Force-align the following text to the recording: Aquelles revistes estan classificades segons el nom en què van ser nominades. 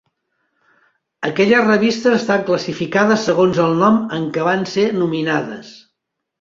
Aquelles 1.29 1.67
revistes 1.67 2.15
estan 2.21 2.47
classificades 2.49 3.29
segons 3.31 3.63
el 3.69 3.79
nom 3.85 4.03
en 4.19 4.29
què 4.39 4.51
van 4.51 4.69
ser 4.75 4.91
nominades. 5.01 5.75